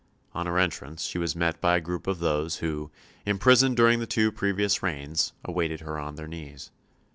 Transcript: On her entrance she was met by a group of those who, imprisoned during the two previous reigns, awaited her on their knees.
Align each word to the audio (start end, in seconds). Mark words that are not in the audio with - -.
On 0.33 0.47
her 0.47 0.57
entrance 0.57 1.03
she 1.03 1.19
was 1.19 1.35
met 1.35 1.61
by 1.61 1.77
a 1.77 1.79
group 1.79 2.07
of 2.07 2.17
those 2.17 2.55
who, 2.55 2.89
imprisoned 3.23 3.77
during 3.77 3.99
the 3.99 4.07
two 4.07 4.31
previous 4.31 4.81
reigns, 4.81 5.33
awaited 5.45 5.81
her 5.81 5.99
on 5.99 6.15
their 6.15 6.27
knees. 6.27 6.71